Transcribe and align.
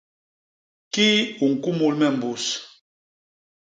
Kii 0.93 1.19
u 1.43 1.45
ñkumul 1.51 1.93
me 1.99 2.07
mbus. 2.15 2.43